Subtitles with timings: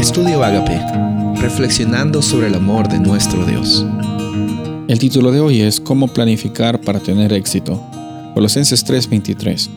[0.00, 0.80] Estudio Agape,
[1.42, 3.84] reflexionando sobre el amor de nuestro Dios.
[4.88, 7.78] El título de hoy es Cómo planificar para tener éxito.
[8.32, 9.68] Colosenses 3:23.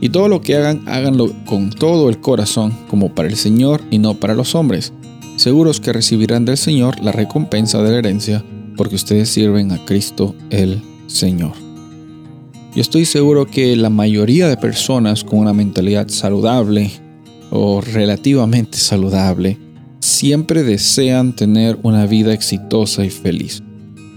[0.00, 4.00] Y todo lo que hagan, háganlo con todo el corazón, como para el Señor y
[4.00, 4.92] no para los hombres,
[5.36, 8.44] seguros que recibirán del Señor la recompensa de la herencia,
[8.76, 11.52] porque ustedes sirven a Cristo el Señor.
[12.74, 16.90] Yo estoy seguro que la mayoría de personas con una mentalidad saludable
[17.50, 19.67] o relativamente saludable
[20.18, 23.62] siempre desean tener una vida exitosa y feliz.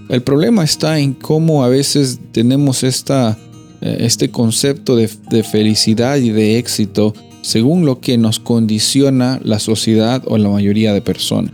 [0.09, 3.37] El problema está en cómo a veces tenemos esta,
[3.81, 10.23] eh, este concepto de, felicidad y de éxito según lo que nos condiciona la sociedad
[10.25, 11.53] o la mayoría de personas.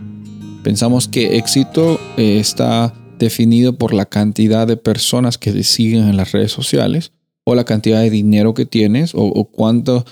[0.62, 6.16] Pensamos que éxito eh, está definido por la cantidad de personas que te siguen en
[6.16, 7.12] las redes sociales
[7.44, 10.06] o la cantidad de dinero que tienes o, o cuánto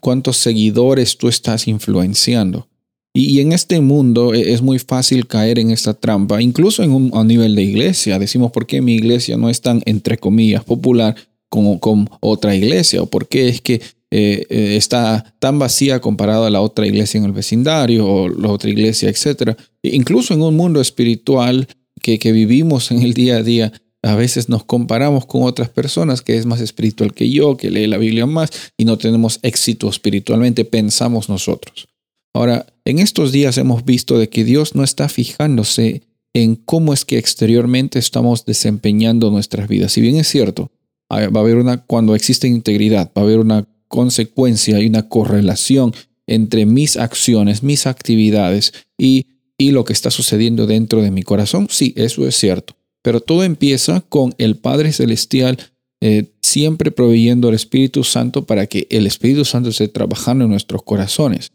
[0.00, 2.68] cuántos seguidores tú estás influenciando.
[3.14, 7.54] Y, en este mundo e, es muy fácil caer en esta trampa, incluso a nivel
[7.54, 8.18] de iglesia.
[8.18, 11.14] Decimos, ¿por qué mi iglesia no es tan, entre comillas, popular
[11.48, 13.02] como, con otra iglesia?
[13.02, 13.74] ¿O por qué es que
[14.10, 18.48] eh, eh, está tan vacía comparado a la otra iglesia en el vecindario o la
[18.48, 19.56] otra iglesia, etcétera?
[19.82, 21.68] E incluso en un mundo espiritual
[22.00, 26.36] que vivimos en el día a día, a veces nos comparamos con otras personas que
[26.36, 30.64] es más espiritual que yo, que lee la Biblia más y no tenemos éxito espiritualmente,
[30.64, 31.86] pensamos nosotros.
[32.34, 36.02] Ahora, en estos días hemos visto de que Dios no está fijándose
[36.34, 39.92] en cómo es que exteriormente estamos desempeñando nuestras vidas.
[39.92, 40.70] Si bien es cierto,
[41.10, 45.92] va a haber una, cuando existe integridad, va a haber una consecuencia y una correlación
[46.26, 49.26] entre mis acciones, mis actividades y,
[49.58, 51.66] y lo que está sucediendo dentro de mi corazón.
[51.70, 52.74] Sí, eso es cierto.
[53.02, 55.58] Pero todo empieza con el Padre Celestial
[56.00, 60.82] eh, siempre proveyendo el Espíritu Santo para que el Espíritu Santo esté trabajando en nuestros
[60.82, 61.52] corazones.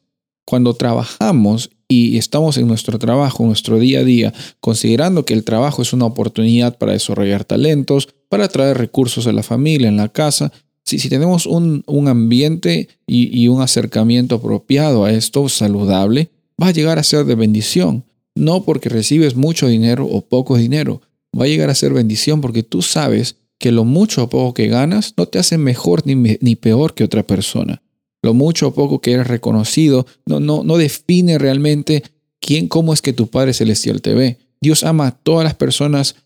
[0.50, 5.82] Cuando trabajamos y estamos en nuestro trabajo, nuestro día a día, considerando que el trabajo
[5.82, 10.54] es una oportunidad para desarrollar talentos, para traer recursos a la familia, en la casa,
[10.86, 16.30] si, si tenemos un, ambiente y, y un acercamiento apropiado a esto, saludable,
[16.62, 18.06] va a llegar a ser de bendición.
[18.34, 21.02] No porque recibes mucho dinero o poco dinero,
[21.38, 24.70] va a llegar a ser bendición porque tú sabes que lo mucho o poco que
[24.70, 27.82] ganas no te hace mejor ni, ni peor que otra persona.
[28.28, 32.04] Lo mucho o poco que eres reconocido no, no, no define realmente
[32.42, 34.38] quién, cómo es que tu Padre Celestial te ve.
[34.60, 36.18] Dios ama a todas las personas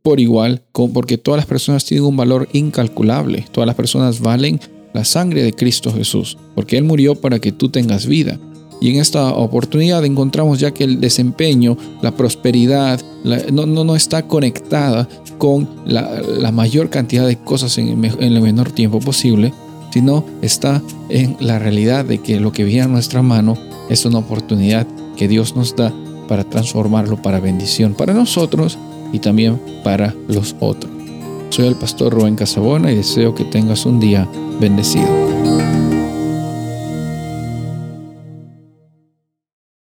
[0.00, 3.44] por igual, con, porque todas las personas tienen un valor incalculable.
[3.52, 4.60] Todas las personas valen
[4.94, 8.40] la sangre de Cristo Jesús, porque Él murió para que tú tengas vida.
[8.80, 12.98] Y en esta oportunidad encontramos ya que el desempeño, la prosperidad,
[13.52, 15.06] no, no, está conectada
[15.36, 19.52] con la, mayor cantidad de cosas en, el menor tiempo posible,
[19.90, 23.56] sino está en la realidad de que lo que viene a nuestra mano
[23.88, 24.86] es una oportunidad
[25.16, 25.92] que Dios nos da
[26.28, 28.78] para transformarlo para bendición para nosotros
[29.12, 30.92] y también para los otros.
[31.50, 34.28] Soy el pastor Rubén Casabona y deseo que tengas un día
[34.60, 35.79] bendecido.